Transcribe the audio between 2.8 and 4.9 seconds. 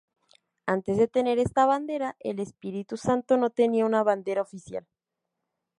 Santo no tenía una bandera oficial.